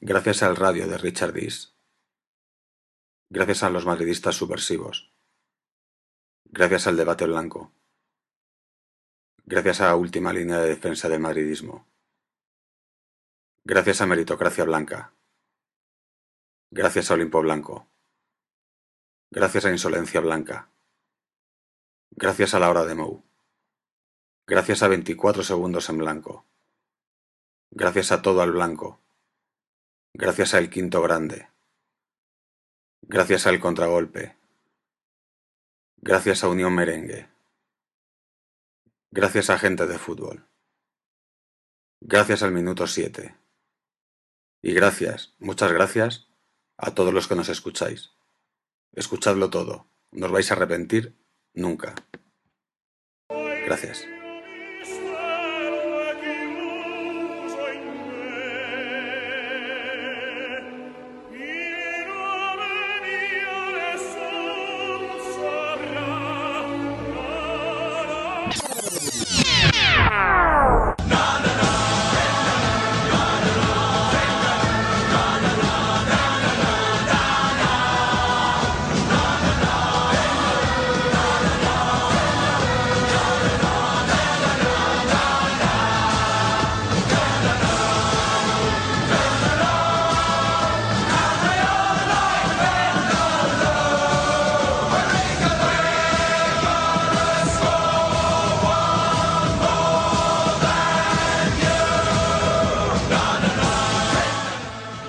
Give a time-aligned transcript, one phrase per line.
[0.00, 1.74] Gracias al radio de Richard Dees.
[3.30, 5.10] Gracias a los madridistas subversivos.
[6.44, 7.72] Gracias al debate blanco.
[9.46, 11.88] Gracias a la última línea de defensa del madridismo.
[13.64, 15.14] Gracias a meritocracia blanca.
[16.70, 17.88] Gracias a Olimpo Blanco.
[19.30, 20.70] Gracias a Insolencia Blanca.
[22.10, 23.24] Gracias a la hora de Mou.
[24.46, 26.44] Gracias a 24 segundos en blanco.
[27.70, 29.00] Gracias a todo al blanco.
[30.18, 31.46] Gracias a El Quinto Grande.
[33.02, 34.34] Gracias al contragolpe.
[35.98, 37.28] Gracias a Unión Merengue.
[39.10, 40.48] Gracias a gente de fútbol.
[42.00, 43.36] Gracias al minuto 7.
[44.62, 46.28] Y gracias, muchas gracias
[46.78, 48.12] a todos los que nos escucháis.
[48.92, 49.86] Escuchadlo todo.
[50.12, 51.14] No os vais a arrepentir
[51.52, 51.94] nunca.
[53.66, 54.15] Gracias.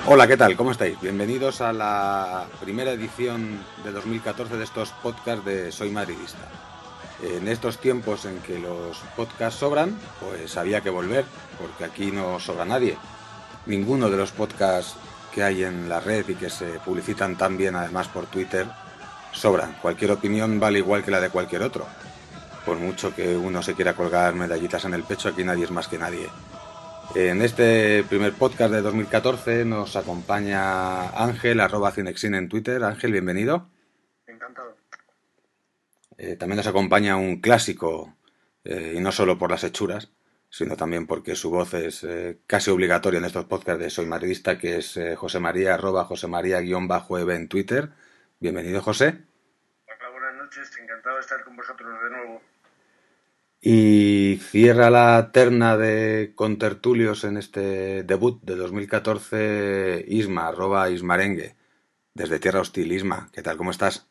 [0.10, 0.56] Hola, ¿qué tal?
[0.56, 0.98] ¿Cómo estáis?
[1.02, 6.48] Bienvenidos a la primera edición de 2014 de estos podcasts de Soy Madridista.
[7.22, 11.26] En estos tiempos en que los podcasts sobran, pues había que volver,
[11.60, 12.98] porque aquí no sobra nadie.
[13.66, 14.96] Ninguno de los podcasts
[15.36, 18.66] que hay en la red y que se publicitan tan bien además por Twitter
[19.34, 19.74] sobran.
[19.82, 21.86] Cualquier opinión vale igual que la de cualquier otro.
[22.66, 25.90] Por mucho que uno se quiera colgar medallitas en el pecho, aquí nadie es más
[25.90, 26.30] que nadie.
[27.20, 32.84] En este primer podcast de 2014 nos acompaña Ángel, arroba Cinexin en Twitter.
[32.84, 33.72] Ángel, bienvenido.
[34.28, 34.78] Encantado.
[36.20, 38.16] Eh, también nos acompaña un clásico,
[38.64, 40.12] eh, y no solo por las hechuras,
[40.52, 44.60] sino también porque su voz es eh, casi obligatoria en estos podcasts de Soy Madridista,
[44.60, 47.94] que es José María, arroba José María guion bajo en Twitter.
[48.40, 49.26] Bienvenido, José.
[49.88, 52.42] Hola, buenas noches, encantado de estar con vosotros de nuevo.
[53.70, 61.58] Y cierra la terna de contertulios en este debut de 2014 Isma, arroba Ismarengue,
[62.14, 62.94] desde Tierra Hostil.
[62.94, 63.58] Isma, ¿qué tal?
[63.58, 64.08] ¿Cómo estás?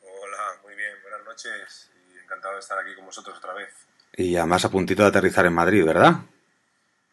[0.00, 3.68] Hola, muy bien, buenas noches y encantado de estar aquí con vosotros otra vez.
[4.16, 6.22] Y además a puntito de aterrizar en Madrid, ¿verdad?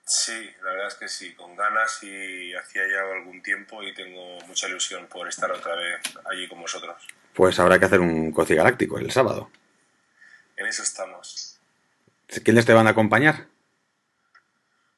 [0.06, 4.40] Sí, la verdad es que sí, con ganas y hacía ya algún tiempo y tengo
[4.48, 6.00] mucha ilusión por estar otra vez
[6.32, 7.06] allí con vosotros.
[7.34, 9.52] Pues habrá que hacer un Coci Galáctico el sábado.
[10.56, 11.45] En eso estamos.
[12.44, 13.48] ¿Quiénes te van a acompañar?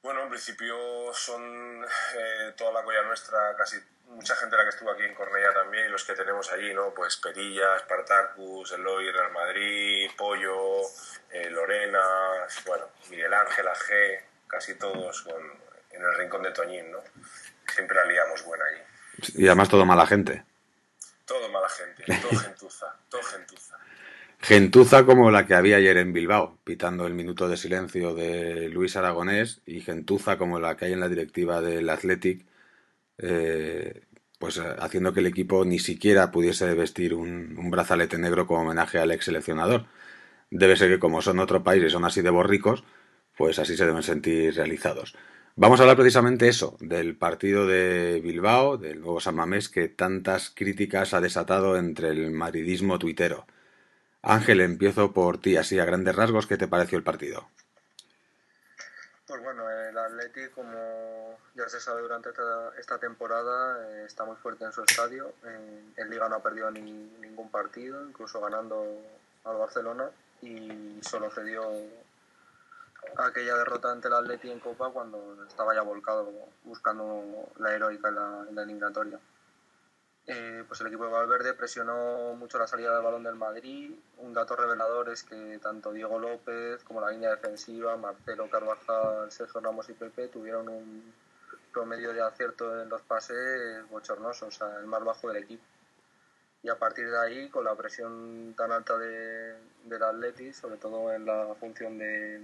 [0.02, 0.76] Bueno, en principio
[1.14, 5.54] son eh, toda la colla nuestra, casi mucha gente la que estuvo aquí en Cornellá
[5.54, 6.94] también y los que tenemos allí, ¿no?
[6.94, 10.82] Pues Perilla, Spartacus, Eloy, Real Madrid, Pollo,
[11.32, 12.00] eh, Lorena,
[12.66, 15.42] bueno, Miguel Ángel, AG, casi todos con,
[15.92, 17.04] en el rincón de Toñín, ¿no?
[17.74, 18.82] Siempre la liamos buena allí.
[19.36, 20.46] Y además todo mala gente.
[21.26, 23.78] Todo mala gente, todo gentuza, todo gentuza.
[24.40, 28.96] Gentuza como la que había ayer en Bilbao, pitando el minuto de silencio de Luis
[28.96, 32.46] Aragonés, y gentuza como la que hay en la directiva del Athletic,
[33.18, 34.04] eh,
[34.40, 39.12] pues haciendo que el equipo ni siquiera pudiese vestir un, brazalete negro como homenaje al
[39.12, 39.88] ex seleccionador.
[40.52, 42.84] Debe ser que como son otro país y son así de borricos,
[43.38, 45.16] pues así se deben sentir realizados.
[45.56, 50.52] Vamos a hablar precisamente eso, del partido de Bilbao, del nuevo San Mamés, que tantas
[50.52, 53.48] críticas ha desatado entre el madridismo tuitero.
[54.22, 57.48] Ángel, empiezo por ti, así a grandes rasgos, ¿qué te pareció el partido?
[59.26, 62.30] Pues bueno, el Atleti, como ya se sabe durante
[62.80, 65.34] esta, temporada, eh, está muy fuerte en su estadio.
[65.98, 68.86] En Liga no ha perdido ni, ningún partido, incluso ganando
[69.44, 70.10] al Barcelona,
[70.42, 71.62] y solo cedió
[73.18, 76.32] aquella derrota ante el Atleti en Copa cuando estaba ya volcado
[76.64, 79.20] buscando la heroica en la, en la eliminatoria.
[80.30, 83.94] Eh, pues el equipo de Valverde presionó mucho la salida del balón del Madrid.
[84.18, 89.62] Un dato revelador es que tanto Diego López como la línea defensiva, Marcelo Carvajal, Sergio
[89.62, 91.14] Ramos y Pepe tuvieron un
[91.72, 95.64] promedio de acierto en los pases bochornoso, o sea, el más bajo del equipo.
[96.62, 101.14] Y a partir de ahí, con la presión tan alta de, del Atleti, sobre todo
[101.14, 102.42] en la función de,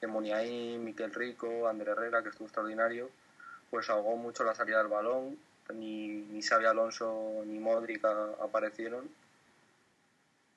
[0.00, 3.10] de Miquel Rico, Ander Herrera, que estuvo extraordinario,
[3.70, 5.36] pues ahogó mucho la salida del balón
[5.72, 9.08] ni, ni Xavi Alonso ni Modric aparecieron.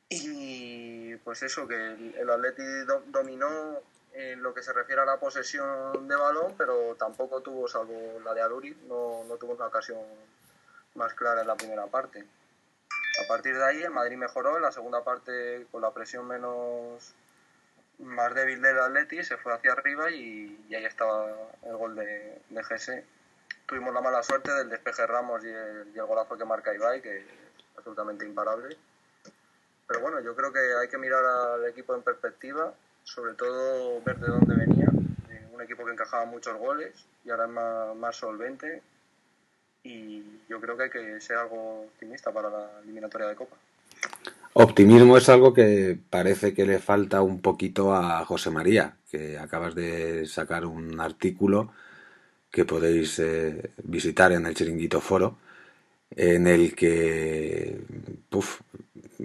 [0.09, 2.63] Y pues eso, que el, el Atleti
[3.07, 3.81] dominó
[4.13, 8.33] en lo que se refiere a la posesión de balón, pero tampoco tuvo, salvo la
[8.33, 9.99] de Aluri, no, no tuvo una ocasión
[10.95, 12.25] más clara en la primera parte.
[13.23, 17.13] A partir de ahí el Madrid mejoró, en la segunda parte con la presión menos
[17.99, 21.31] más débil del Atleti se fue hacia arriba y, y ahí estaba
[21.63, 22.63] el gol de, de
[23.67, 27.23] tuvimos la mala suerte del despeje Ramos y el, golazo que marca Ibai, que es
[27.77, 28.75] absolutamente imparable.
[29.87, 32.73] Pero bueno, yo creo que hay que mirar al equipo en perspectiva,
[33.03, 34.87] sobre todo ver de dónde venía.
[35.53, 36.93] Un equipo que encajaba muchos goles
[37.25, 38.81] y ahora es más, más solvente.
[39.83, 43.55] Y yo creo que hay que ser algo optimista para la eliminatoria de Copa.
[44.53, 49.75] Optimismo es algo que parece que le falta un poquito a José María, que acabas
[49.75, 51.71] de sacar un artículo
[52.57, 55.37] que podéis eh, visitar en el Chiringuito Foro,
[56.09, 57.77] en el que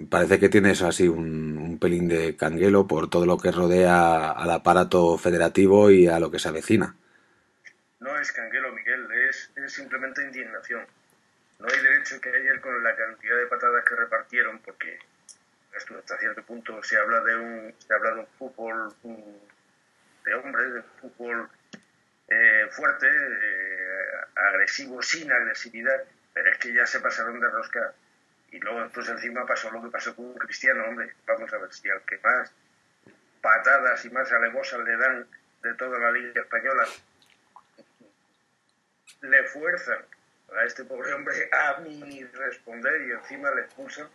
[0.07, 5.17] parece que tienes así un, pelín de canguelo por todo lo que rodea al aparato
[5.17, 6.95] federativo y a lo que se avecina.
[8.01, 10.85] No es canguelo, Miguel, es, simplemente indignación.
[11.57, 14.99] No hay derecho que ayer con la cantidad de patadas que repartieron, porque
[15.75, 18.93] hasta cierto punto se habla de un, se habla de un fútbol
[20.23, 21.49] de hombres, de fútbol
[22.27, 26.03] eh, fuerte, eh, agresivo, sin agresividad,
[26.33, 27.93] pero es que ya se pasaron de rosca.
[28.51, 31.89] Y luego después encima pasó lo que pasó con Cristiano, hombre, vamos a ver si
[31.89, 32.51] al que más
[33.41, 35.27] patadas y más alevosas le dan
[35.63, 36.85] de toda la Liga Española,
[39.21, 40.05] le fuerzan
[40.55, 44.07] a este pobre hombre a mini responder y encima le expulsan,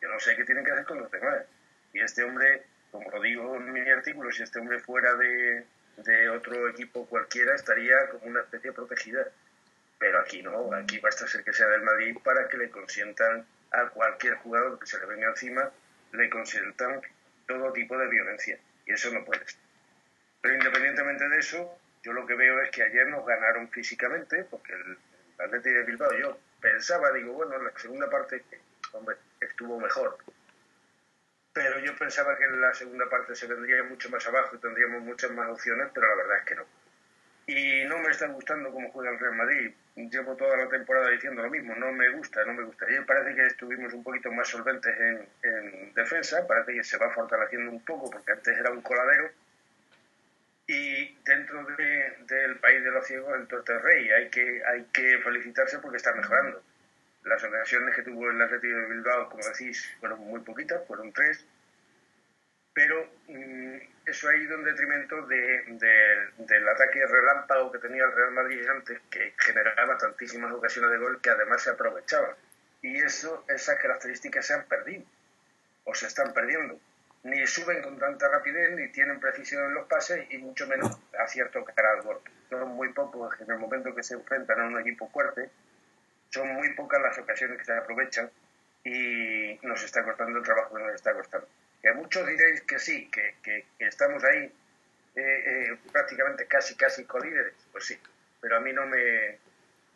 [0.00, 1.44] yo no sé qué tienen que hacer con los demás.
[1.92, 5.64] Y este hombre, como lo digo en mi artículo, si este hombre fuera de,
[5.96, 9.26] de otro equipo cualquiera estaría como una especie protegida.
[9.98, 13.88] Pero aquí no, aquí basta ser que sea del Madrid para que le consientan a
[13.88, 15.70] cualquier jugador que se le venga encima,
[16.12, 17.00] le consientan
[17.46, 18.58] todo tipo de violencia.
[18.84, 19.58] Y eso no puede ser.
[20.42, 24.72] Pero independientemente de eso, yo lo que veo es que ayer nos ganaron físicamente, porque
[24.74, 24.98] el,
[25.38, 28.42] Atlético de Bilbao, yo pensaba, digo, bueno, la segunda parte,
[28.92, 30.16] hombre, estuvo mejor,
[31.56, 35.00] pero yo pensaba que en la segunda parte se vendría mucho más abajo y tendríamos
[35.00, 36.66] muchas más opciones, pero la verdad es que no.
[37.46, 39.72] Y no me está gustando cómo juega el Real Madrid.
[39.94, 42.84] Llevo toda la temporada diciendo lo mismo, no me gusta, no me gusta.
[42.90, 47.08] Y parece que estuvimos un poquito más solventes en, en defensa, parece que se va
[47.14, 49.30] fortaleciendo un poco porque antes era un coladero.
[50.66, 55.20] Y dentro de, del país de los ciegos, el Torte Rey, hay que, hay que
[55.20, 56.62] felicitarse porque está mejorando
[57.26, 61.44] las ocasiones que tuvo el Atlético de Bilbao, como decís, fueron muy poquitas, fueron tres,
[62.72, 63.76] pero mmm,
[64.06, 68.68] eso ha ido en detrimento de, de, del ataque relámpago que tenía el Real Madrid
[68.68, 72.36] antes, que generaba tantísimas ocasiones de gol que además se aprovechaban.
[72.82, 75.04] Y eso, esas características se han perdido,
[75.84, 76.78] o se están perdiendo.
[77.24, 81.64] Ni suben con tanta rapidez, ni tienen precisión en los pases, y mucho menos acierto
[81.64, 82.20] cara al gol.
[82.50, 85.50] Son muy pocos en el momento que se enfrentan a un equipo fuerte,
[86.30, 88.30] son muy pocas las ocasiones que se aprovechan
[88.84, 91.48] y nos está costando el trabajo que nos está costando.
[91.82, 94.52] Que muchos diréis que sí, que, que, que estamos ahí
[95.16, 97.98] eh, eh, prácticamente casi, casi colíderes, pues sí,
[98.40, 99.38] pero a mí no me,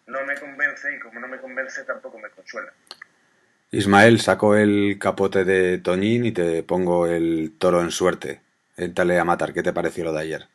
[0.07, 2.73] no me convence y como no me convence tampoco me consuela.
[3.71, 8.41] Ismael, saco el capote de Toñín y te pongo el toro en suerte.
[8.77, 10.49] Éntale a matar, ¿qué te pareció lo de ayer?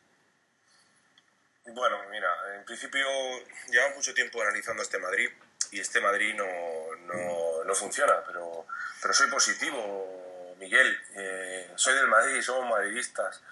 [1.64, 2.28] Bueno, mira,
[2.58, 3.06] en principio
[3.70, 5.28] llevamos mucho tiempo analizando este Madrid
[5.72, 6.46] y este Madrid no,
[7.06, 8.66] no, no funciona, pero,
[9.00, 10.98] pero soy positivo, Miguel.
[11.14, 13.42] Eh, soy del Madrid, somos madridistas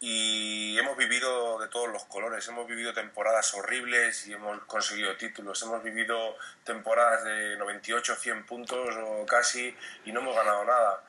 [0.00, 5.60] y hemos vivido de todos los colores, hemos vivido temporadas horribles y hemos conseguido títulos,
[5.62, 11.02] hemos vivido temporadas de 98, 100 puntos o casi y no hemos ganado nada.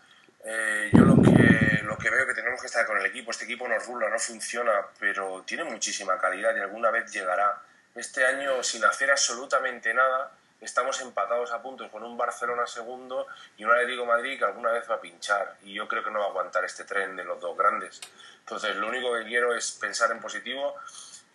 [0.43, 3.45] Eh, yo lo que, lo que veo que tenemos que estar con el equipo, este
[3.45, 7.61] equipo nos rula, no funciona, pero tiene muchísima calidad y alguna vez llegará.
[7.93, 13.63] Este año sin hacer absolutamente nada estamos empatados a puntos con un Barcelona segundo y
[13.63, 15.57] un Atlético Madrid que alguna vez va a pinchar.
[15.63, 18.01] Y yo creo que no va a aguantar este tren de los dos grandes.
[18.39, 20.75] Entonces, lo único que quiero es pensar en positivo,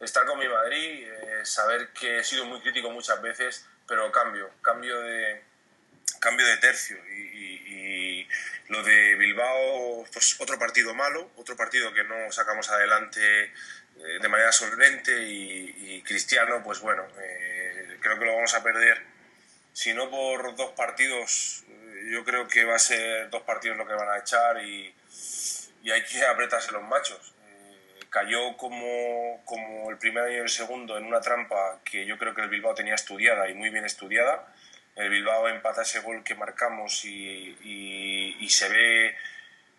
[0.00, 4.50] estar con mi Madrid, eh, saber que he sido muy crítico muchas veces, pero cambio,
[4.61, 5.43] cambio de,
[6.21, 6.97] cambio de tercio.
[7.09, 8.28] Y,
[8.69, 13.52] lo de Bilbao, pues otro partido malo, otro partido que no sacamos adelante eh,
[14.23, 19.13] de manera solvente y, Cristiano, pues bueno, eh, creo que lo vamos a perder
[19.75, 21.64] si no por dos partidos,
[22.11, 24.95] yo creo que va a ser dos partidos lo que van a echar y,
[25.93, 27.35] hay que apretarse los machos.
[27.45, 32.16] Eh, cayó como, como el primer año y el segundo en una trampa que yo
[32.16, 34.47] creo que el Bilbao tenía estudiada y muy bien estudiada.
[34.95, 39.16] El Bilbao empata ese gol que marcamos y, y, se ve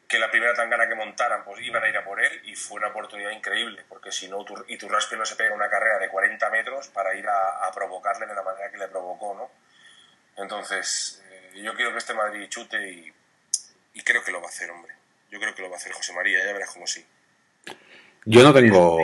[0.10, 2.78] que la primera tangana que montaran pues iban a ir a por él y fue
[2.78, 6.90] una oportunidad increíble porque si no Iturraspe no se pega una carrera de 40 metros
[6.90, 9.65] para ir a, a provocarle de la manera que le provocó ¿no?
[10.38, 12.90] Entonces, eh, yo quiero que este Madrid chute
[13.94, 14.94] y, creo que lo va a hacer, hombre.
[15.32, 17.06] Yo creo que lo va a hacer José María, ya verás cómo sí.
[18.26, 18.98] Yo no tengo...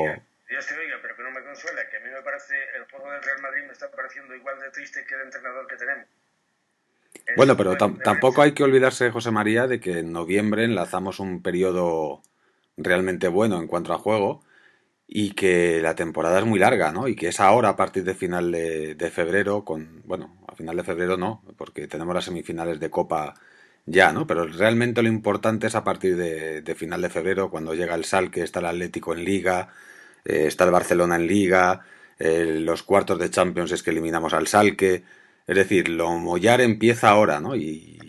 [0.50, 3.09] Dios te oiga, pero que no me consuela, que a mí me parece, el juego
[3.09, 6.07] del Real Madrid me está pareciendo igual de triste que el entrenador que tenemos.
[7.38, 12.21] bueno, pero tampoco hay que olvidarse, José María, de que en noviembre enlazamos un periodo
[12.75, 14.43] realmente bueno en cuanto a juego
[15.13, 17.09] y que la temporada es muy larga, ¿no?
[17.09, 20.85] Y que es ahora a partir de final de, febrero, con, bueno, a final de
[20.85, 23.33] febrero no, porque tenemos las semifinales de Copa
[23.85, 24.25] ya, ¿no?
[24.25, 28.31] Pero realmente lo importante es a partir de, final de febrero, cuando llega el Sal,
[28.31, 29.67] que está el Atlético en Liga,
[30.23, 31.81] eh, está el Barcelona en Liga,
[32.17, 35.03] eh, los cuartos de Champions es que eliminamos al Salque,
[35.45, 37.55] es decir, lo mollar empieza ahora, ¿no?
[37.55, 37.99] Y,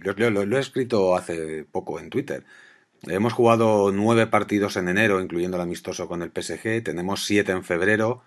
[0.00, 2.44] lo he escrito hace poco en Twitter.
[3.06, 6.82] Hemos jugado nueve partidos en enero, incluyendo el amistoso con el PSG.
[6.82, 8.22] Tenemos siete en febrero.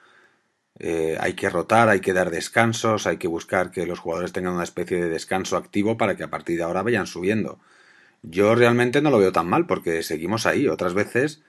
[0.79, 4.53] Eh, hay que rotar, hay que dar descansos, hay que buscar que los jugadores tengan
[4.53, 7.59] una especie de descanso activo para que a partir de ahora vayan subiendo.
[8.23, 10.67] Yo realmente no lo veo tan mal porque seguimos ahí.
[10.69, 11.43] Otras veces,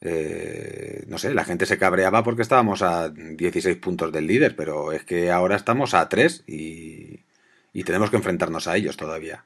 [0.00, 4.92] eh, no sé, la gente se cabreaba porque estábamos a 16 puntos del líder, pero
[4.92, 7.24] es que ahora estamos a 3 y,
[7.72, 9.44] y tenemos que enfrentarnos a ellos todavía.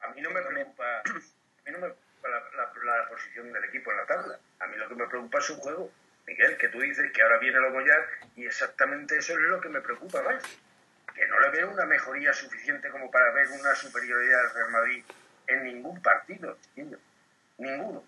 [0.00, 0.40] A mí no me
[3.52, 4.38] del equipo en la tabla.
[4.60, 5.90] A mí lo que me preocupa es su juego.
[6.26, 9.68] Miguel, que tú dices que ahora viene lo Goyar y exactamente eso es lo que
[9.68, 10.42] me preocupa más.
[11.14, 15.04] Que no le veo una mejoría suficiente como para ver una superioridad del Real Madrid
[15.46, 16.56] en ningún partido,
[17.58, 18.04] Ninguno.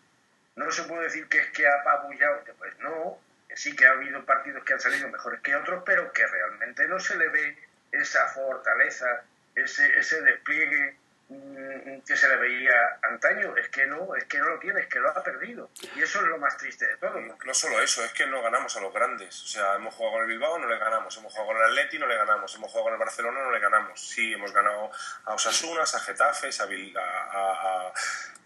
[0.57, 2.43] No se puede decir que es que ha apabullado.
[2.59, 3.21] Pues no,
[3.55, 6.99] sí que ha habido partidos que han salido mejores que otros, pero que realmente no
[6.99, 7.59] se le ve
[7.93, 10.97] esa fortaleza, ese, ese despliegue
[11.29, 15.01] que se le veía antaño, es que no, es que no lo tiene, es que
[15.01, 15.71] lo ha perdido.
[15.97, 17.19] Y eso es lo más triste de todo.
[17.21, 19.43] No, solo eso, es que no ganamos a los grandes.
[19.43, 21.17] O sea, hemos jugado con el Bilbao, no le ganamos.
[21.17, 22.55] Hemos jugado con el Atleti, no le ganamos.
[22.55, 24.01] Hemos jugado con el Barcelona, no le ganamos.
[24.01, 24.91] Sí, hemos ganado
[25.25, 27.93] a Osasuna, a Getafes, a, a,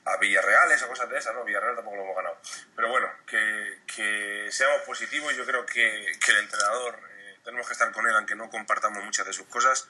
[0.07, 1.45] a, Villarreal, esas cosas de esas, ¿no?
[1.45, 2.39] Villarreal tampoco lo hemos ganado.
[2.75, 5.37] Pero bueno, que, seamos positivos.
[5.37, 9.27] Yo creo que, el entrenador, eh, tenemos que estar con él, aunque no compartamos muchas
[9.27, 9.87] de sus cosas.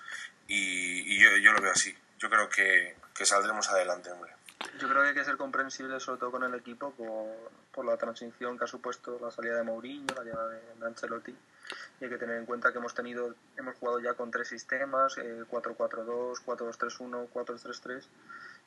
[0.48, 4.32] Y, yo lo veo así yo creo que, que, saldremos adelante, hombre.
[4.78, 7.96] Yo creo que hay que ser comprensible, sobre todo con el equipo, por, por la
[7.96, 11.34] transición que ha supuesto la salida de Mourinho, la llegada de, Ancelotti.
[12.00, 15.16] Y hay que tener en cuenta que hemos tenido, hemos jugado ya con tres sistemas,
[15.16, 18.04] 4-4-2, 4-2-3-1, 4-3-3.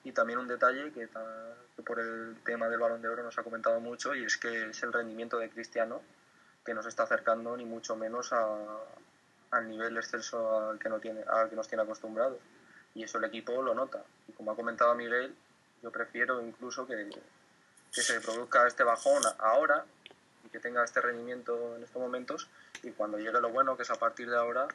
[0.06, 1.08] Y también un detalle que,
[1.76, 4.72] que, por el tema del balón de oro nos ha comentado mucho, y es que
[4.72, 6.02] es el rendimiento de Cristiano,
[6.66, 8.48] que nos está acercando ni mucho menos a,
[9.52, 12.40] al nivel exceso al que, no tiene, al que nos tiene acostumbrados
[12.96, 14.04] y eso el equipo lo nota.
[14.28, 15.34] Y como ha comentado Miguel,
[15.82, 17.10] yo prefiero incluso que,
[17.92, 19.86] que se produzca este bajón ahora
[20.46, 22.48] y que tenga este rendimiento en estos momentos
[22.84, 24.68] y cuando llegue lo bueno, que es a partir de ahora,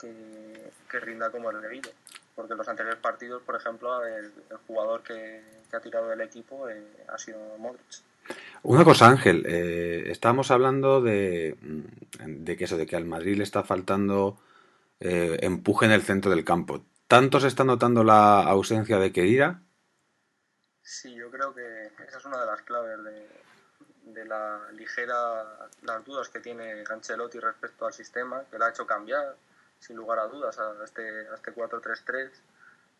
[0.00, 1.90] que, que rinda como el debido.
[2.34, 4.32] Porque en los anteriores partidos, por ejemplo, el,
[4.66, 7.82] jugador que, ha tirado del equipo eh, ha sido Modric.
[8.62, 13.44] Una cosa, Ángel, eh, estábamos hablando de, de que eso, de que al Madrid le
[13.44, 14.38] está faltando
[15.00, 16.82] eh, empuje en el centro del campo.
[17.08, 19.62] ¿Tanto se está notando la ausencia de Kedira?
[20.82, 22.98] Sí, yo creo que esa es una de las claves
[24.04, 28.86] de, la ligera, las dudas que tiene Ancelotti respecto al sistema, que le ha hecho
[28.86, 29.36] cambiar,
[29.78, 32.30] sin lugar a dudas, a este, este 4-3-3.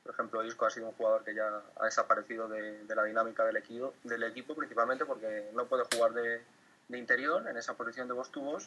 [0.05, 3.45] Por ejemplo, Isco ha sido un jugador que ya ha desaparecido de, de la dinámica
[3.45, 6.41] del equipo, del equipo, principalmente porque no puede jugar de,
[6.89, 8.65] de interior en esa posición de dos tubos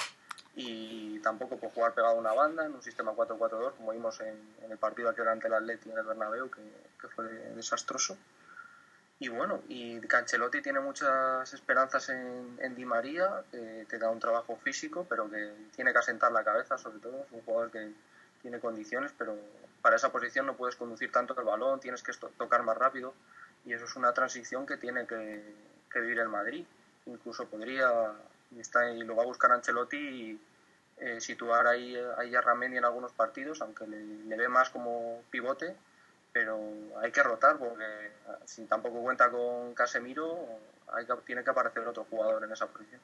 [0.55, 4.38] y tampoco por jugar pegado a una banda en un sistema 4-4-2 como vimos en,
[4.70, 6.62] el partido aquel ante el Atleti en el Bernabéu que,
[7.00, 8.17] que, fue desastroso.
[9.20, 14.20] Y bueno y Cancelotti tiene muchas esperanzas en, en Di María que te da un
[14.20, 17.24] trabajo físico pero que tiene que asentar la cabeza sobre todo.
[17.24, 17.93] Es un jugador que,
[18.41, 19.38] tiene condiciones, pero
[19.81, 23.13] para esa posición no puedes conducir tanto el balón, tienes que tocar más rápido.
[23.65, 25.41] Y eso es una transición que tiene que,
[25.96, 26.65] vivir el Madrid.
[27.05, 28.13] Incluso podría,
[28.51, 30.41] y, está, y lo va a buscar Ancelotti, y,
[30.98, 35.75] eh, situar ahí, ahí a Ramendi en algunos partidos, aunque le, ve más como pivote,
[36.31, 36.60] pero
[37.01, 38.12] hay que rotar porque
[38.46, 40.38] si tampoco cuenta con Casemiro,
[40.93, 43.01] hay que, tiene que aparecer otro jugador en esa posición.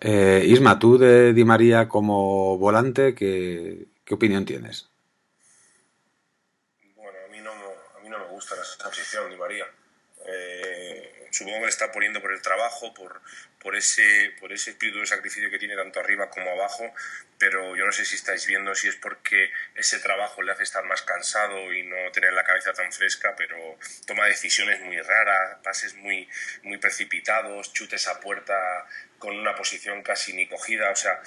[0.00, 4.88] Eh, Isma, tú de Di María como volante, ¿qué, qué opinión tienes?
[8.60, 9.66] esa posición, Di María.
[11.32, 13.22] Supongo que le está poniendo por el trabajo, por,
[13.58, 16.92] por, ese, por ese espíritu de sacrificio que tiene tanto arriba como abajo,
[17.38, 20.84] pero yo no sé si estáis viendo si es porque ese trabajo le hace estar
[20.84, 23.56] más cansado y no tener la cabeza tan fresca, pero
[24.06, 26.28] toma decisiones muy raras, pases muy,
[26.64, 28.54] muy precipitados, chutes a puerta
[29.18, 31.22] con una posición casi ni cogida, o sea,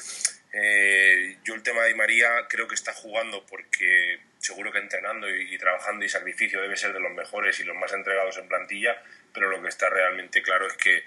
[0.57, 5.57] eh, yo el tema de María creo que está jugando porque seguro que entrenando y,
[5.57, 9.49] trabajando y sacrificio debe ser de los mejores y los más entregados en plantilla, pero
[9.49, 11.03] lo que está realmente claro es que,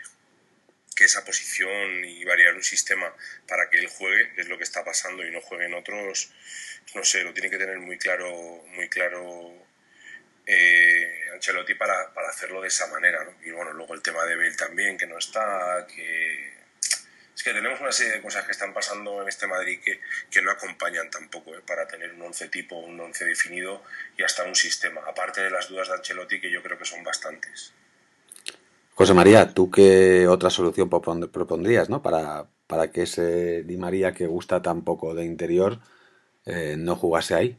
[0.94, 3.10] que esa posición y variar un sistema
[3.46, 6.30] para que él juegue es lo que está pasando y no jueguen otros,
[6.94, 9.66] no sé, lo tiene que tener muy claro, muy claro
[10.44, 13.26] eh, Ancelotti para, para, hacerlo de esa manera.
[13.42, 16.57] Y bueno, luego el tema de Bale también, que no está, que
[17.38, 20.42] es que tenemos una serie de cosas que están pasando en este Madrid que, que
[20.42, 21.60] no acompañan tampoco ¿eh?
[21.64, 23.80] para tener un once tipo, un once definido
[24.16, 27.04] y hasta un sistema, aparte de las dudas de Ancelotti que yo creo que son
[27.04, 27.72] bastantes.
[28.92, 32.02] José María, ¿tú qué otra solución propondrías ¿no?
[32.02, 35.78] para, para que ese Di María que gusta tan poco de interior
[36.44, 37.58] eh, no jugase ahí?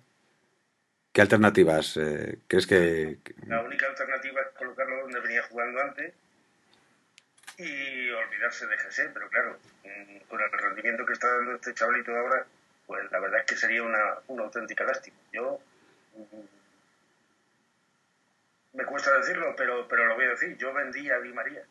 [1.13, 3.19] ¿Qué alternativas eh, crees que...?
[3.47, 6.13] La única alternativa es colocarlo donde venía jugando antes
[7.59, 12.15] y olvidarse de Jesse, pero claro, mm, con el rendimiento que está dando este chavalito
[12.15, 12.45] ahora,
[12.87, 15.17] pues la verdad es que sería una, una auténtica lástima.
[15.33, 15.59] Yo
[16.15, 16.45] mm,
[18.77, 21.63] me cuesta decirlo, pero, pero lo voy a decir, yo vendía a Di María.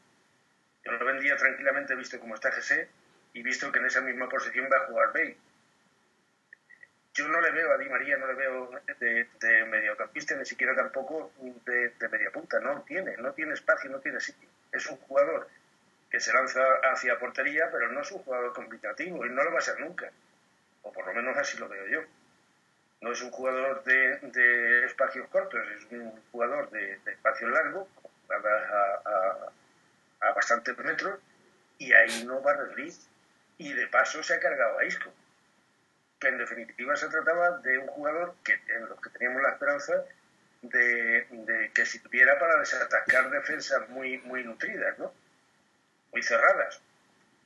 [0.85, 2.87] Yo lo vendía tranquilamente visto cómo está Jesse
[3.33, 5.39] y visto que en esa misma posición va a jugar Bale.
[7.15, 10.77] Yo no le veo a Di María, no le veo de, de mediocampista, ni siquiera
[10.77, 11.33] tampoco
[11.65, 12.61] de, de media punta.
[12.61, 14.49] No tiene, no tiene espacio, no tiene sitio.
[14.71, 15.49] Es un jugador
[16.11, 16.61] que se lanza
[16.93, 20.11] hacia portería, pero no es un jugador complicativo y no lo va a ser nunca.
[20.83, 22.01] O por lo menos así lo veo yo.
[23.01, 27.87] No es un jugador de, espacios cortos, es un jugador de, espacios largos,
[28.31, 29.51] a,
[30.27, 31.21] a, bastantes metros,
[31.79, 32.93] y ahí no va a rendir.
[33.59, 35.13] Y de paso se ha cargado a Isco.
[36.19, 40.05] Que en definitiva se trataba de un jugador que, en los que teníamos la esperanza
[40.63, 45.13] de, de que si tuviera para desatacar defensas muy, muy nutridas, ¿no?
[46.23, 46.81] Cerradas,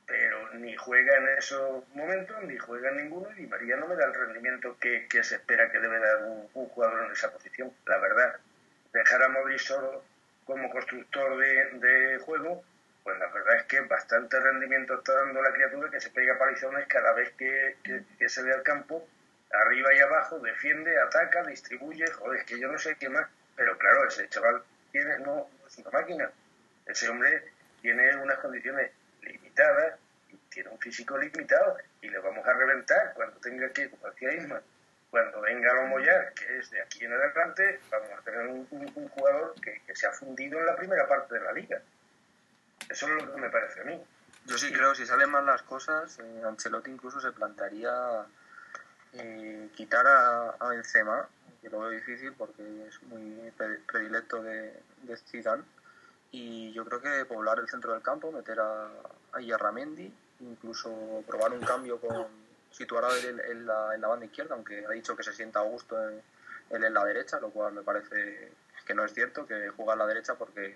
[0.05, 4.05] pero ni juega en esos momentos, ni juega en ninguno, y María no me da
[4.05, 8.35] el rendimiento que, se espera que debe dar un, jugador en esa posición, la verdad.
[8.91, 10.03] Dejar a Modric solo
[10.45, 12.63] como constructor de, juego,
[13.03, 16.85] pues la verdad es que bastante rendimiento está dando la criatura que se pega palizones
[16.87, 17.75] cada vez que,
[18.27, 19.07] se ve al campo,
[19.51, 23.77] arriba y abajo, defiende, ataca, distribuye, joder, es que yo no sé qué más, pero
[23.77, 26.31] claro, ese chaval tiene, no, es una máquina.
[26.85, 27.52] Ese hombre
[27.83, 28.91] tiene unas condiciones
[29.21, 29.99] limitadas
[30.49, 34.61] tiene un físico limitado y le vamos a reventar cuando tenga que, como decía Isma,
[35.09, 38.65] cuando venga a Moyar, que es de aquí en adelante, vamos a tener un,
[39.09, 41.81] jugador que, se ha fundido en la primera parte de la liga.
[42.89, 44.03] Eso es lo que me parece a mí.
[44.45, 48.25] Yo sí creo, si salen mal las cosas, eh, Ancelotti incluso se plantearía
[49.13, 51.27] eh, quitar a, a, Benzema,
[51.61, 53.51] que lo veo difícil porque es muy
[53.85, 55.63] predilecto de, de Zidane,
[56.33, 58.89] y yo creo que poblar el centro del campo, meter a,
[59.33, 62.25] a Yarramendi, incluso probar un cambio con
[62.71, 65.59] situar a él en, la, en la banda izquierda, aunque ha dicho que se sienta
[65.59, 66.21] a gusto en,
[66.71, 68.51] él en la derecha, lo cual me parece
[68.83, 70.75] que no es cierto, que juega a la derecha porque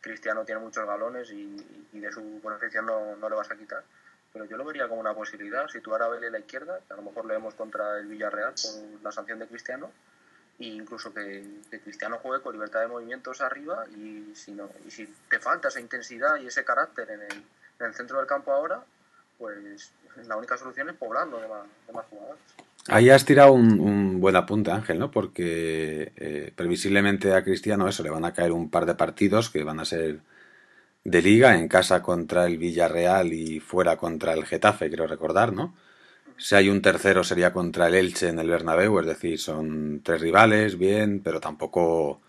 [0.00, 3.84] Cristiano tiene muchos galones y, y de su posición no, no, le vas a quitar.
[4.32, 6.96] Pero yo lo vería como una posibilidad, situar a Bale en la izquierda, que a
[6.96, 9.92] lo mejor le vemos contra el Villarreal por la sanción de Cristiano,
[10.58, 11.42] e incluso que,
[11.82, 15.80] Cristiano juegue con libertad de movimientos arriba y si, no, y si te falta esa
[15.80, 17.42] intensidad y ese carácter en el,
[17.80, 18.82] en el centro del campo ahora,
[19.38, 19.92] pues
[20.26, 22.42] la única solución es poblando de más, jugadores.
[22.88, 25.10] Ahí has tirado un, buen apunte, Ángel, ¿no?
[25.10, 29.64] Porque eh, previsiblemente a Cristiano eso le van a caer un par de partidos que
[29.64, 30.20] van a ser
[31.02, 35.74] de liga, en casa contra el Villarreal y fuera contra el Getafe, quiero recordar, ¿no?
[36.36, 40.20] Si hay un tercero sería contra el Elche en el Bernabéu, es decir, son tres
[40.20, 42.20] rivales, bien, pero tampoco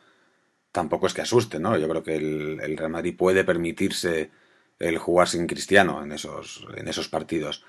[0.71, 1.77] tampoco es que asuste, ¿no?
[1.77, 4.29] Yo creo que el, Real Madrid puede permitirse
[4.77, 7.63] el jugar sin Cristiano en esos, en esos partidos.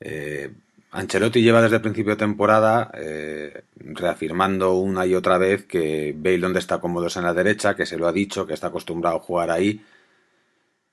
[0.00, 0.52] Eh,
[0.90, 6.38] Ancelotti lleva desde el principio de temporada eh, reafirmando una y otra vez que Bale
[6.38, 9.16] donde está cómodo es en la derecha, que se lo ha dicho, que está acostumbrado
[9.16, 9.80] a jugar ahí.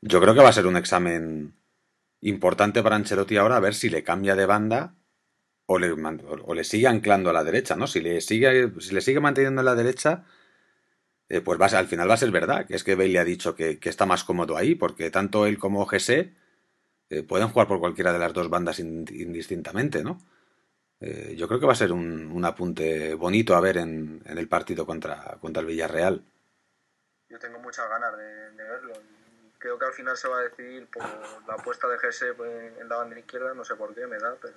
[0.02, 1.54] Yo creo que va a ser un examen
[2.22, 4.96] importante para Ancelotti ahora a ver si le cambia de banda
[5.66, 7.88] o le, o le sigue anclando a la derecha, ¿no?
[7.88, 10.26] Si le sigue, si le sigue manteniendo en la derecha,
[11.30, 13.56] eh, pues al final va a ser verdad, que es que Bale le ha dicho
[13.56, 16.34] que, está más cómodo ahí, porque tanto él como GC
[17.12, 20.20] eh, pueden jugar por cualquiera de las dos bandas indistintamente, ¿no?
[21.02, 24.86] Eh, yo creo que va a ser un, apunte bonito a ver en, el partido
[24.86, 26.24] contra el Villarreal.
[27.30, 28.94] Yo tengo muchas ganas de, verlo.
[29.60, 31.04] Creo que al final se va a decidir por
[31.48, 34.56] la apuesta de GC en la banda izquierda, no sé por qué me da, pero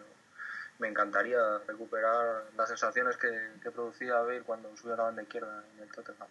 [0.79, 3.29] me encantaría recuperar las sensaciones que,
[3.71, 6.29] producía Bale cuando subía a la banda izquierda en el Tottenham.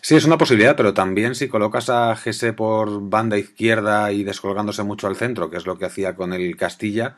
[0.00, 4.82] Sí, es una posibilidad, pero también si colocas a Gese por banda izquierda y descolgándose
[4.82, 7.16] mucho al centro, que es lo que hacía con el Castilla,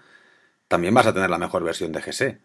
[0.69, 2.41] también vas a tener la mejor versión de Gese.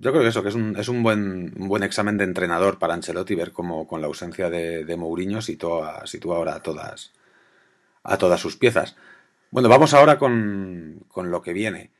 [0.00, 2.94] Yo creo que eso, que es un, es un buen, buen examen de entrenador para
[2.94, 7.12] Ancelotti ver cómo con la ausencia de, de Mourinho sitúa, sitúa ahora a todas,
[8.04, 8.96] a todas sus piezas.
[9.50, 11.90] Bueno, vamos ahora con, con lo que viene.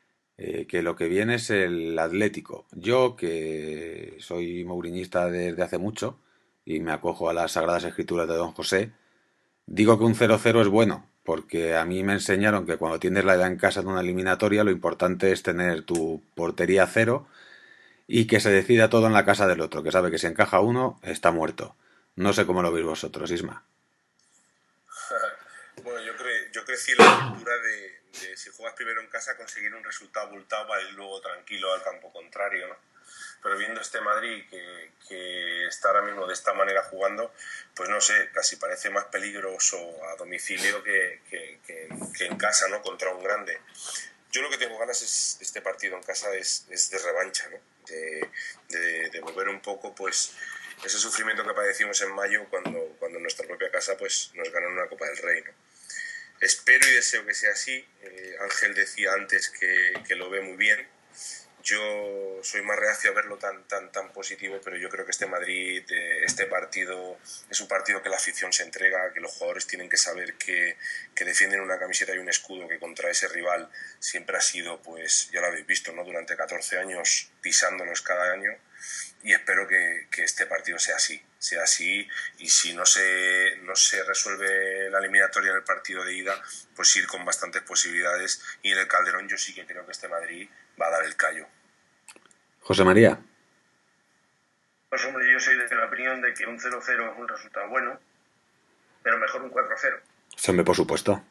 [0.41, 2.67] Eh, que lo que viene es el Atlético.
[2.71, 6.21] Yo, que soy mouriñista desde hace mucho
[6.65, 8.93] y me acojo a las Sagradas Escrituras de Don José,
[9.67, 13.35] digo que un 0-0 es bueno, porque a mí me enseñaron que cuando tienes la
[13.35, 17.27] edad en casa de una eliminatoria, lo importante es tener tu portería cero
[18.09, 20.59] y que se decida todo en la casa del otro, que sabe que si encaja
[20.61, 21.77] uno, está muerto.
[22.17, 23.63] No sé cómo lo veis vosotros, Isma.
[25.85, 26.13] bueno, yo,
[26.53, 27.99] yo crecí en la cultura de
[28.37, 32.67] si juegas primero en casa conseguir un resultado abultado ir luego tranquilo al campo contrario,
[32.67, 32.77] ¿no?
[33.43, 37.33] Pero viendo este Madrid que, que, está ahora mismo de esta manera jugando,
[37.75, 39.77] pues no sé, casi parece más peligroso
[40.11, 42.83] a domicilio que, que, en casa, ¿no?
[42.83, 43.61] Contra un grande.
[44.33, 47.59] Yo lo que tengo ganas es, este partido en casa es, es de revancha, ¿no?
[47.89, 50.35] De, de, volver un poco, pues,
[50.85, 54.73] ese sufrimiento que padecimos en mayo cuando, cuando en nuestra propia casa, pues, nos ganan
[54.73, 55.53] una Copa del Rey, ¿no?
[56.41, 57.85] Espero y deseo que sea así.
[58.03, 60.87] Eh, Ángel decía antes que, que, lo ve muy bien.
[61.69, 65.27] Yo soy más reacio a verlo tan, tan, tan positivo, pero yo creo que este
[65.27, 67.19] Madrid, eh, este partido,
[67.51, 70.79] es un partido que la afición se entrega, que los jugadores tienen que saber que,
[71.15, 75.29] que, defienden una camiseta y un escudo que contra ese rival siempre ha sido, pues
[75.31, 76.05] ya lo habéis visto, ¿no?
[76.05, 78.57] durante 14 años pisándonos cada año
[79.23, 83.77] y espero que, que, este partido sea así, sea así y si no se, no
[83.77, 86.43] se resuelve la eliminatoria en el partido de ida,
[86.75, 90.09] pues ir con bastantes posibilidades y en el Calderón yo sí que creo que este
[90.09, 90.49] Madrid
[90.81, 91.47] va a dar el callo.
[92.61, 93.19] José María.
[94.89, 97.99] Pues hombre, yo soy de la opinión de que un 0-0 es un resultado bueno,
[99.03, 100.01] pero mejor un 4-0.
[100.37, 101.23] Siempre, por supuesto.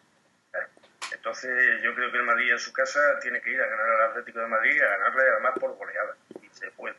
[1.12, 4.10] Entonces yo creo que el Madrid en su casa tiene que ir a ganar al
[4.12, 6.96] Atlético de Madrid, a ganarle además por goleada, y se puede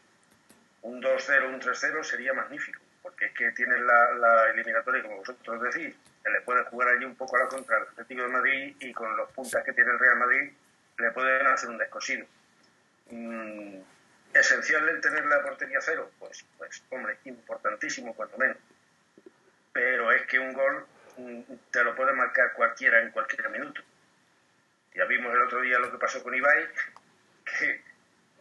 [0.82, 5.62] un 2-0, un 3-0 sería magnífico, porque es que tiene la, la, eliminatoria, como vosotros
[5.62, 8.76] decís, se le puede jugar allí un poco a la contra el Atlético de Madrid
[8.80, 10.52] y con los puntas que tiene el Real Madrid
[10.98, 12.26] le pueden hacer un descosido.
[13.10, 13.78] Mm,
[14.38, 16.12] ¿Esencial el tener la portería cero?
[16.18, 18.56] Pues, pues, hombre, importantísimo cuanto menos.
[19.72, 20.86] Pero es que un gol
[21.72, 23.82] te lo puede marcar cualquiera en cualquier minuto.
[24.94, 26.68] Ya vimos el otro día lo que pasó con Ibai,
[27.44, 27.82] que eh,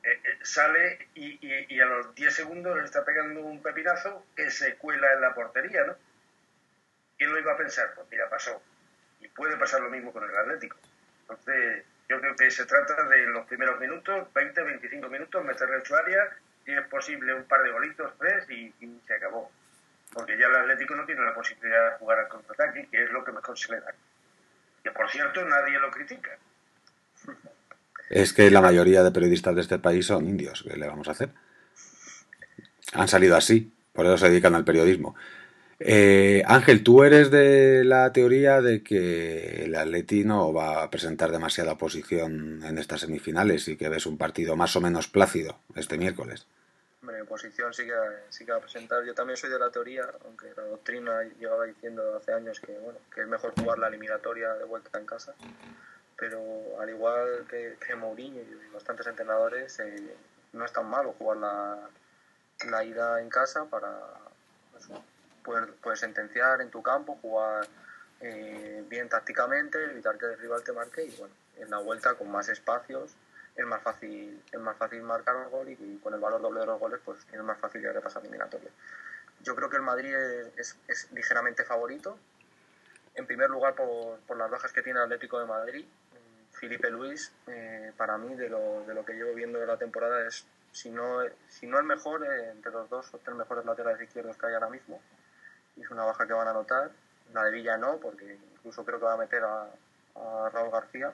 [0.04, 5.12] eh, sale y, a los 10 segundos le está pegando un pepinazo que se cuela
[5.14, 5.96] en la portería, ¿no?
[7.18, 7.94] ¿Quién lo iba a pensar?
[7.96, 8.62] Pues mira, pasó.
[9.20, 10.78] Y puede pasar lo mismo con el Atlético.
[11.22, 15.86] Entonces, yo creo que se trata de los primeros minutos, 20, 25 minutos, meterle en
[15.86, 16.30] su área,
[16.66, 18.74] si es posible un par de golitos, tres, y,
[19.06, 19.52] se acabó.
[20.14, 23.24] Porque ya el Atlético no tiene la posibilidad de jugar al contraataque, que es lo
[23.26, 23.94] que mejor se le da.
[24.84, 26.32] Que por cierto, nadie lo critica.
[28.10, 31.12] Es que la mayoría de periodistas de este país son indios, ¿qué le vamos a
[31.12, 31.30] hacer?
[32.94, 35.16] Han salido así, por eso se dedican al periodismo.
[35.80, 41.32] Eh, Ángel, tú eres de la teoría de que el Atleti no va a presentar
[41.32, 45.98] demasiada oposición en estas semifinales y que ves un partido más o menos plácido este
[45.98, 46.48] miércoles.
[47.02, 47.94] Hombre, oposición sí que,
[48.30, 49.06] sí que va a presentar.
[49.06, 52.98] Yo también soy de la teoría, aunque la doctrina llevaba diciendo hace años que, bueno,
[53.14, 55.36] que es mejor jugar la eliminatoria de vuelta en casa
[56.18, 56.42] pero
[56.82, 60.16] al igual que, que Mourinho y bastantes entrenadores, eh,
[60.54, 61.90] no es tan malo jugar la,
[62.70, 63.96] la ida en casa para
[64.72, 64.90] pues,
[65.48, 67.66] poder, sentenciar en tu campo, jugar
[68.20, 72.30] eh, bien tácticamente, evitar que el rival te marque y bueno, en la vuelta con
[72.30, 73.16] más espacios
[73.56, 76.66] es más fácil es más fácil marcar el gol y, con el valor doble de
[76.68, 78.70] los goles pues es más fácil que pasar eliminatorio.
[79.42, 80.14] Yo creo que el Madrid
[80.58, 82.18] es, es, ligeramente favorito,
[83.16, 85.86] en primer lugar por, por las bajas que tiene el Atlético de Madrid,
[86.60, 90.28] Felipe Luis, eh, para mí, de lo, de lo que llevo viendo de la temporada,
[90.28, 94.02] es, si no, si no el mejor, eh, entre los dos o tres mejores laterales
[94.02, 95.00] izquierdos que hay ahora mismo.
[95.82, 96.92] Es una baja que van a notar.
[97.34, 99.68] La de Villa no, porque incluso creo que va a meter a,
[100.16, 101.14] a Raúl García.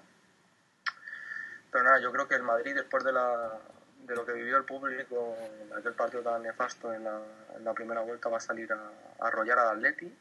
[1.74, 5.76] Pero nada, yo creo que el Madrid, después de, lo que vivió el público en
[5.76, 8.92] aquel partido tan nefasto en la, primera vuelta, va a salir a,
[9.26, 10.16] arrollar al Atleti,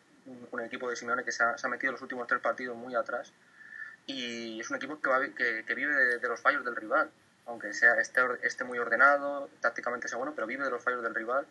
[0.50, 3.34] un, equipo de Simeone que se ha, metido los últimos tres partidos muy atrás
[4.06, 7.10] y es un equipo que, vive de, de, los fallos del rival,
[7.44, 11.14] aunque sea esté, esté, muy ordenado, tácticamente sea bueno, pero vive de los fallos del
[11.14, 11.46] rival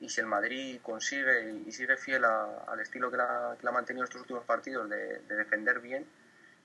[0.00, 4.04] y si el Madrid consigue y, sigue fiel a, al estilo que la, ha mantenido
[4.04, 6.06] estos últimos partidos de, de defender bien,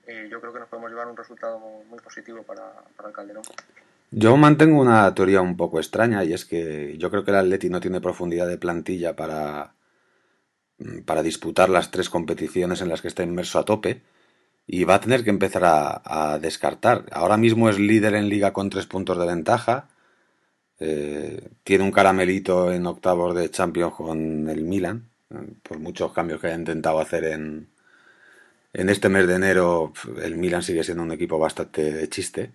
[0.06, 2.72] eh, yo creo que nos podemos llevar un resultado muy positivo para,
[3.06, 3.44] el Calderón.
[4.10, 7.70] Yo mantengo una teoría un poco extraña y es que yo creo que el Atleti
[7.70, 9.74] no tiene profundidad de plantilla para,
[11.04, 14.02] para disputar las tres competiciones en las que está inmerso a tope
[14.66, 17.04] y va a tener que empezar a, descartar.
[17.12, 19.88] Ahora mismo es líder en liga con tres puntos de ventaja.
[20.80, 25.08] Eh, tiene un caramelito en octavos de Champions con el Milan,
[25.62, 27.68] por muchos cambios que haya intentado hacer en,
[28.72, 29.92] en este mes de enero.
[30.22, 32.52] El Milan sigue siendo un equipo bastante de chiste.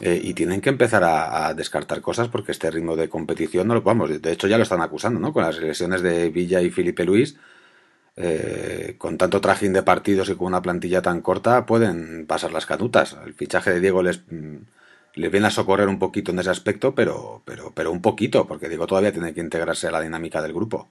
[0.00, 3.82] Eh, y tienen que empezar a, descartar cosas porque este ritmo de competición no lo
[3.82, 4.22] vamos.
[4.22, 5.32] De hecho, ya lo están acusando, ¿no?
[5.34, 7.36] Con las lesiones de Villa y Felipe Luis
[8.16, 12.66] eh, con tanto trajín de partidos y con una plantilla tan corta, pueden pasar las
[12.66, 13.16] canutas.
[13.24, 14.22] El fichaje de Diego les,
[15.14, 18.68] les viene a socorrer un poquito en ese aspecto, pero, pero, pero un poquito, porque
[18.68, 20.88] Diego todavía tiene que integrarse a la dinámica del grupo.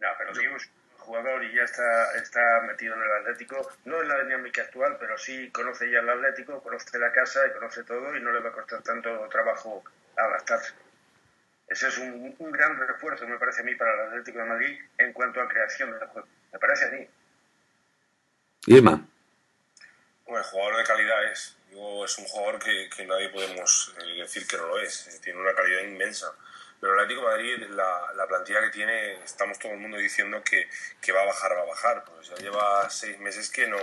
[0.00, 4.08] No, pero es un jugador y ya está, está metido en el Atlético, no en
[4.08, 8.16] la dinámica actual, pero sí conoce ya el Atlético, conoce la casa y conoce todo
[8.16, 9.82] y no le va a costar tanto trabajo
[10.16, 10.72] adaptarse.
[11.66, 14.78] Ese es un, un, gran refuerzo, me parece a mí, para el Atlético de Madrid
[14.96, 16.26] en cuanto a creación del juego.
[16.50, 17.08] Me parece a mí.
[18.66, 19.06] Irma.
[20.28, 21.56] Bueno, el jugador de calidad es.
[21.70, 25.18] Digo, es un jugador que, que nadie podemos eh, decir que no lo es.
[25.22, 26.30] Tiene una calidad inmensa.
[26.78, 30.68] Pero el Atlético Madrid, la, la, plantilla que tiene, estamos todo el mundo diciendo que,
[31.00, 32.04] que, va a bajar, va a bajar.
[32.04, 33.78] Pues ya lleva seis meses que no,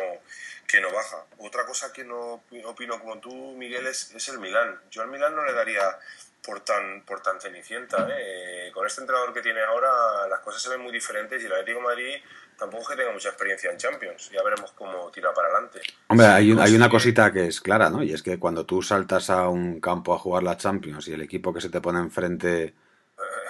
[0.67, 1.25] que no baja.
[1.39, 4.79] Otra cosa que no opino como tú, Miguel, es, es el Milán.
[4.91, 5.97] Yo al Milán no le daría
[6.45, 8.07] por tan, por tan cenicienta.
[8.11, 8.71] ¿eh?
[8.73, 11.79] Con este entrenador que tiene ahora, las cosas se ven muy diferentes y el Atlético
[11.79, 12.13] de Madrid
[12.57, 14.29] tampoco es que tenga mucha experiencia en Champions.
[14.31, 15.81] Ya veremos cómo tira para adelante.
[16.07, 18.03] Hombre, hay, un, hay una cosita que es clara, ¿no?
[18.03, 21.21] Y es que cuando tú saltas a un campo a jugar la Champions y el
[21.21, 22.73] equipo que se te pone enfrente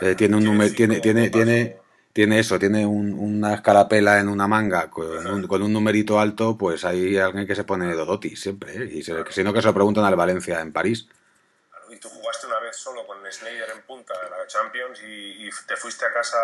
[0.01, 1.77] eh, tiene un número, tiene, tiene, tiene,
[2.13, 6.57] tiene eso, tiene un, una escarapela en una manga con un, con un, numerito alto,
[6.57, 8.89] pues hay alguien que se pone Dodoti siempre, ¿eh?
[8.91, 11.07] y se, si no que se lo preguntan al Valencia en París
[11.95, 15.75] y tú jugaste una solo con Snyder en punta en la Champions y, y, te
[15.77, 16.37] fuiste a casa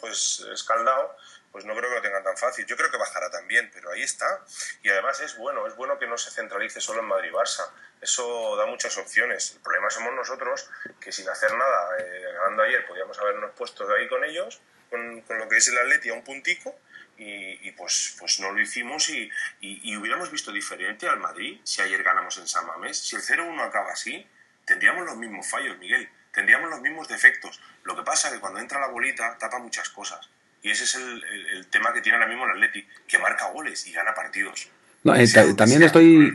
[0.00, 1.16] pues escaldado,
[1.54, 2.66] pues no creo que lo tengan tan fácil.
[2.66, 4.44] Yo creo que bajará también, pero ahí está.
[4.82, 7.70] Y además es bueno, es bueno que no se centralice solo en Madrid-Barça.
[8.00, 9.52] Eso da muchas opciones.
[9.52, 10.68] El problema somos nosotros,
[11.00, 15.20] que sin hacer nada, eh, ganando ayer, podíamos habernos puesto de ahí con ellos, con,
[15.22, 16.76] con lo que es el Atleti a un puntico,
[17.16, 21.60] y, y, pues, pues no lo hicimos y, y, y, hubiéramos visto diferente al Madrid
[21.62, 22.98] si ayer ganamos en San Mamés.
[22.98, 24.26] Si el 0-1 acaba así,
[24.64, 27.60] tendríamos los mismos fallos, Miguel, tendríamos los mismos defectos.
[27.84, 30.28] Lo que pasa es que cuando entra la bolita tapa muchas cosas.
[30.62, 33.50] Y ese es el, el, el tema que tiene ahora mismo el Atleti, que marca
[33.50, 34.70] goles y gana partidos.
[35.02, 36.34] No, eh, sea, también sea, estoy...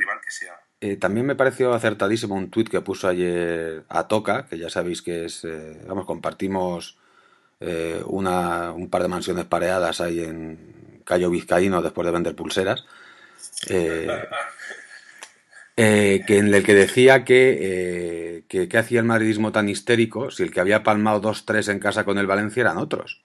[0.82, 5.02] Eh, también me pareció acertadísimo un tuit que puso ayer a Toca, que ya sabéis
[5.02, 6.98] que es, eh, vamos, compartimos
[7.60, 12.86] eh, una, un par de mansiones pareadas ahí en Cayo Vizcaíno después de vender pulseras.
[15.82, 20.44] Eh, que en el que decía que, eh, que, hacía el madridismo tan histérico si
[20.44, 23.24] el que había palmado 2-3 en casa con el Valencia eran otros.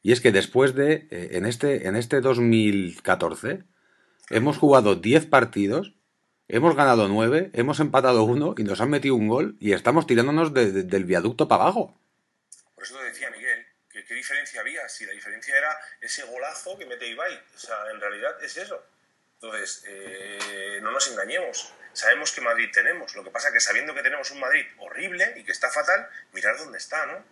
[0.00, 3.64] Y es que después de, eh, en, este, en este 2014,
[4.30, 5.92] hemos jugado 10 partidos,
[6.48, 10.54] hemos ganado 9, hemos empatado 1 y nos han metido un gol y estamos tirándonos
[10.54, 12.00] de, de, del viaducto para abajo.
[12.74, 16.78] Por eso te decía Miguel, que qué diferencia había, si la diferencia era ese golazo
[16.78, 17.34] que mete Ibai.
[17.54, 18.82] O sea, en realidad es eso.
[19.40, 21.72] Entonces, eh, no nos engañemos.
[21.92, 23.14] Sabemos que Madrid tenemos.
[23.14, 26.08] Lo que pasa es que sabiendo que tenemos un Madrid horrible y que está fatal,
[26.32, 27.22] mirar dónde está, ¿no?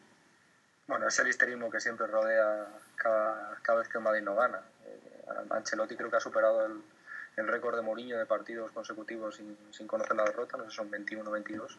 [0.87, 4.63] Bueno, es el histerismo que siempre rodea cada, cada vez que Madrid no gana.
[4.85, 6.83] Eh, Ancelotti creo que ha superado el,
[7.37, 10.91] el récord de Mourinho de partidos consecutivos sin, sin conocer la derrota, no sé, son
[10.91, 11.79] 21-22.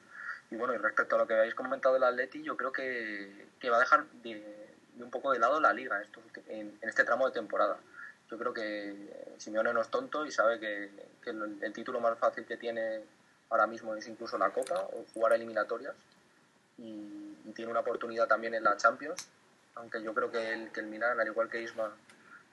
[0.49, 3.69] Y bueno, y respecto a lo que habéis comentado del Atleti, yo creo que, que
[3.69, 6.01] va a dejar de, de, un poco de lado la liga
[6.47, 7.77] en, en este tramo de temporada
[8.29, 10.89] yo creo que Simeone no es tonto y sabe que,
[11.25, 13.01] el, título más fácil que tiene
[13.49, 15.95] ahora mismo es incluso la Copa o jugar a eliminatorias
[16.77, 19.27] y, y, tiene una oportunidad también en la Champions,
[19.75, 21.91] aunque yo creo que el, que el Milan, al igual que Isma,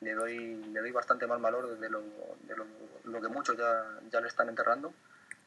[0.02, 2.02] le doy, le doy bastante más valor de lo,
[2.42, 2.56] de
[3.04, 4.92] lo, que muchos ya, ya le están enterrando.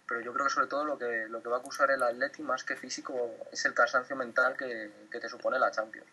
[0.08, 2.44] Pero yo creo que sobre todo lo que, lo que va a acusar el Atleti
[2.44, 6.08] más que físico es el cansancio mental que, que te supone la Champions.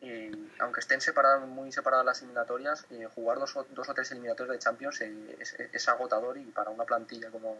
[0.00, 4.56] Y aunque estén separadas, muy separadas las eliminatorias, eh, jugar dos, dos, o tres eliminatorias
[4.56, 7.56] de Champions eh, es, es, agotador y para una plantilla como,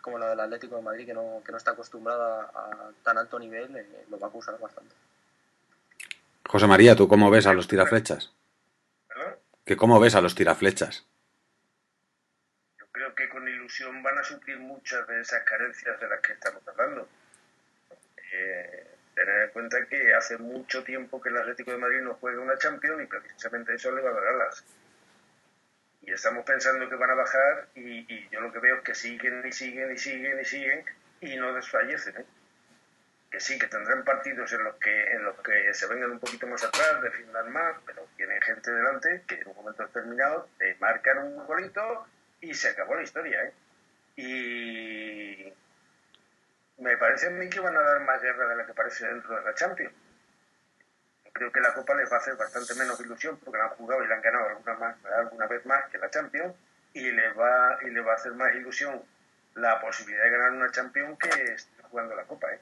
[0.00, 3.38] como la del Atlético de Madrid, que no, que no está acostumbrada a tan alto
[3.38, 4.94] nivel, eh, lo va a acusar bastante.
[6.48, 8.32] José María, ¿tú cómo ves a los tiraflechas?
[9.64, 11.06] ¿Que ¿Cómo ves a los tiraflechas?
[12.80, 16.32] Yo creo que con ilusión van a suplir muchas de esas carencias de las que
[16.32, 17.06] estamos hablando.
[18.32, 18.87] Eh,
[19.18, 22.56] tener en cuenta que hace mucho tiempo que el Atlético de Madrid no juega una
[22.56, 24.64] Champions y precisamente eso le va a dar alas.
[26.02, 29.44] Y estamos pensando que van a bajar y, yo lo que veo es que siguen
[29.44, 30.84] y siguen y siguen y siguen
[31.20, 32.16] y no desfallecen.
[32.16, 32.24] ¿eh?
[33.30, 36.46] que sí, que tendrán partidos en los que en los que se vengan un poquito
[36.46, 41.18] más atrás, defiendan más, pero tienen gente delante que en un momento determinado te marcan
[41.18, 42.06] un golito
[42.40, 43.42] y se acabó la historia.
[43.44, 43.52] ¿eh?
[44.16, 45.52] Y
[47.08, 49.42] parece a mí que van a dar más guerra de la que parece dentro de
[49.42, 49.94] la Champions.
[51.32, 54.04] Creo que la Copa les va a hacer bastante menos ilusión porque la han jugado
[54.04, 56.54] y la han ganado alguna, más, alguna vez más que la Champions
[56.92, 59.02] y les va y les va a hacer más ilusión
[59.54, 62.52] la posibilidad de ganar una Champions que estar jugando la Copa.
[62.52, 62.60] ¿eh?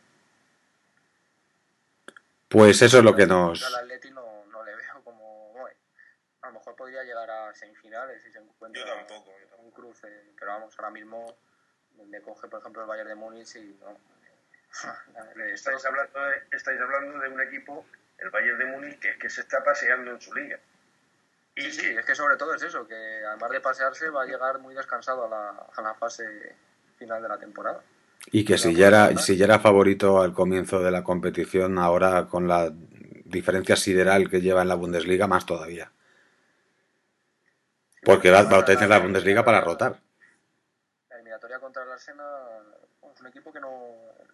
[2.49, 3.65] Pues eso es lo que nos...
[3.65, 5.55] Al Atleti no, no le veo como...
[5.55, 5.77] Bueno,
[6.43, 9.63] a lo mejor podría llegar a semifinales si se encuentra yo tampoco, yo tampoco.
[9.63, 11.37] un cruce, pero vamos, ahora mismo
[11.97, 14.16] le coge por ejemplo el Bayern de Múnich y no...
[15.53, 17.87] estáis, hablando de, estáis hablando de un equipo,
[18.19, 20.59] el Bayern de Múnich, que, que se está paseando en su liga.
[21.55, 22.95] Y sí, sí, es que sobre todo es eso, que
[23.27, 26.25] además de pasearse va a llegar muy descansado a la, a la fase
[26.99, 27.83] final de la temporada.
[28.33, 32.27] Y que si ya, era, si ya era favorito al comienzo de la competición, ahora
[32.27, 35.91] con la diferencia sideral que lleva en la Bundesliga, más todavía.
[38.03, 40.01] Porque va, va a tener la Bundesliga para rotar.
[41.09, 42.76] La eliminatoria contra el Arsenal
[43.21, 43.71] un equipo que no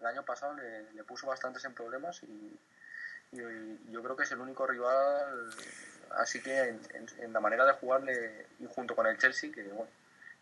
[0.01, 2.59] el año pasado le, puso bastantes en problemas y,
[3.91, 5.49] yo creo que es el único rival,
[6.19, 6.77] así que
[7.19, 9.89] en, la manera de jugarle y junto con el Chelsea, que bueno,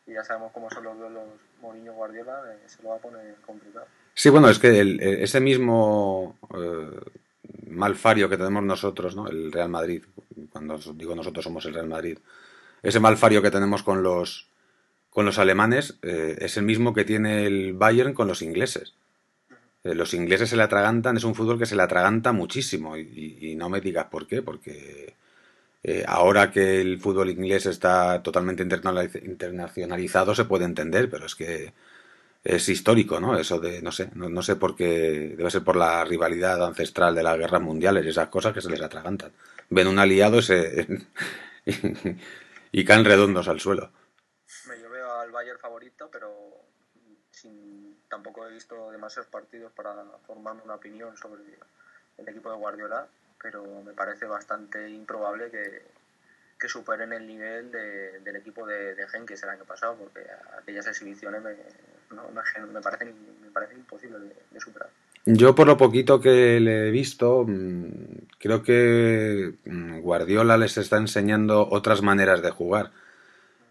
[0.09, 1.23] y ya sabemos cómo son los duelos
[1.61, 3.87] Mourinho Guardiola, eh, se lo va a poner complicado.
[4.15, 7.01] Sí, bueno, es que el, ese mismo eh,
[7.69, 9.29] malfario que tenemos nosotros, ¿no?
[9.29, 10.05] el Real Madrid,
[10.51, 12.19] cuando digo nosotros somos el Real Madrid,
[12.83, 14.50] ese malfario que tenemos con los,
[15.11, 18.95] con los alemanes eh, es el mismo que tiene el Bayern con los ingleses.
[19.85, 23.55] Eh, los ingleses se le atragantan, es un fútbol que se le atraganta muchísimo y,
[23.57, 25.15] no me digas por qué, porque
[25.83, 31.73] eh, ahora que el fútbol inglés está totalmente internacionalizado se puede entender, pero es que
[32.45, 33.39] es histórico, ¿no?
[33.39, 37.23] Eso de, no sé, no, sé por qué, debe ser por la rivalidad ancestral de
[37.23, 39.33] las guerras mundiales, esas cosas que se les atragantan.
[39.71, 40.41] Ven un aliado
[42.73, 43.91] y caen redondos al suelo.
[46.09, 46.33] Pero
[47.31, 49.95] sin, tampoco he visto demasiados partidos para
[50.27, 51.43] formarme una opinión sobre
[52.19, 53.09] el equipo de Guardiola
[53.43, 55.83] pero me parece bastante improbable que,
[56.59, 60.21] que superen el nivel de, del equipo de, de el año pasado, porque
[60.59, 64.91] aquellas exhibiciones me, me, parecen, me parecen imposibles de, de, superar.
[65.25, 67.47] Yo por lo poquito que le he visto,
[68.39, 69.55] creo que
[70.03, 72.91] Guardiola les está enseñando otras maneras de jugar.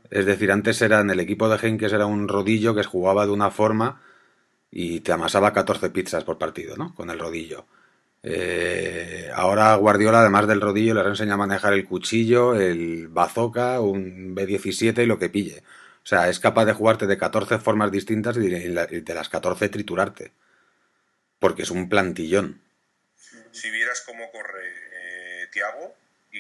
[0.09, 3.31] Es decir, antes era en el equipo de Henkes era un rodillo que jugaba de
[3.31, 4.01] una forma
[4.71, 6.93] y te amasaba 14 pizzas por partido, ¿no?
[6.95, 7.65] Con el rodillo.
[8.21, 14.35] Eh, ahora Guardiola, además del rodillo, les enseña a manejar el cuchillo, el bazooka, un
[14.35, 15.63] B-17 y lo que pille.
[16.03, 20.33] O sea, es capaz de jugarte de 14 formas distintas y de, las 14 triturarte.
[21.39, 22.61] Porque es un plantillón.
[23.51, 24.78] Si vieras cómo corre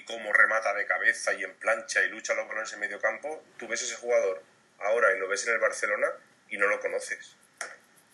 [0.09, 3.67] cómo remata de cabeza y en plancha y lucha los balones en medio campo, tú
[3.67, 4.41] ves ese jugador
[4.79, 6.07] ahora y lo ves en el Barcelona
[6.49, 7.35] y no lo conoces.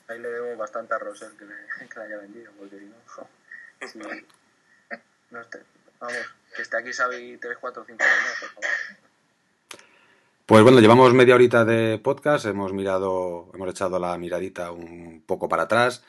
[0.10, 1.56] Ahí le debo bastante a Rosel que le,
[1.90, 2.80] que le haya vendido, porque
[3.88, 4.10] si no...
[4.10, 4.28] Sí.
[5.32, 5.60] No esté.
[6.00, 8.70] Vamos, que esté aquí Xavi 3, 4, 5 años, por favor.
[10.46, 15.50] Pues bueno, llevamos media horita de podcast, hemos mirado, hemos echado la miradita un poco
[15.50, 16.04] para atrás,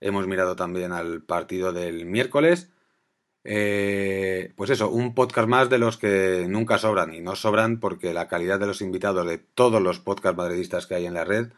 [0.00, 2.70] hemos mirado también al partido del miércoles.
[3.46, 8.14] Eh, pues eso, un podcast más de los que nunca sobran y no sobran porque
[8.14, 11.52] la calidad de los invitados de todos los podcasts madridistas que hay en la red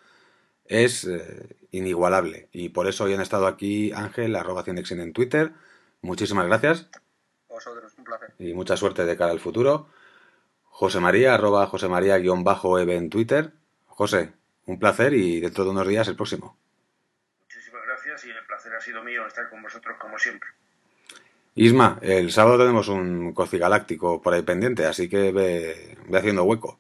[0.65, 2.49] es eh, inigualable.
[2.53, 5.53] Y por eso hoy han estado aquí Ángel, arroba Cienexin en Twitter.
[6.03, 6.89] Muchísimas gracias.
[7.49, 8.35] Vosotros, un placer.
[8.41, 9.89] Y mucha suerte de cara al futuro.
[10.65, 13.53] José María, arroba José María guion bajo Eve en Twitter.
[13.87, 14.33] José,
[14.67, 16.59] un placer y dentro de unos días el próximo.
[17.43, 20.51] Muchísimas gracias y el placer ha sido mío estar con vosotros como siempre.
[21.59, 26.79] Isma, el sábado tenemos un Galáctico por ahí pendiente, así que ve, ve haciendo hueco.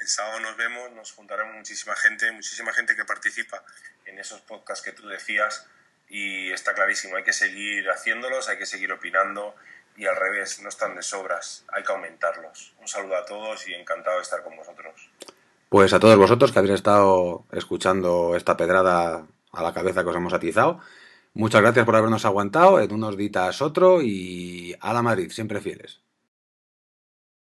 [0.00, 3.62] El sábado nos vemos, nos juntaremos muchísima gente, muchísima gente que participa
[4.06, 5.66] en esos podcasts que tú decías
[6.08, 9.54] y está clarísimo, hay que seguir haciéndolos, hay que seguir opinando
[9.94, 12.72] y al revés, no están de sobras, hay que aumentarlos.
[12.80, 15.10] Un saludo a todos y encantado de estar con vosotros.
[15.68, 20.16] Pues a todos vosotros que habéis estado escuchando esta pedrada a la cabeza que os
[20.16, 20.80] hemos atizado.
[21.34, 22.78] Muchas gracias por habernos aguantado.
[22.80, 26.02] En unos días otro y a la Madrid, siempre fieles.